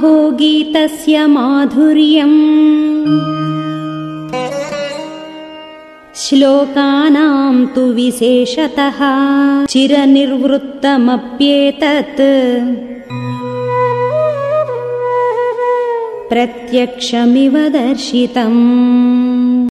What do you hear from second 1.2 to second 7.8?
माधुर्यम् श्लोकानाम्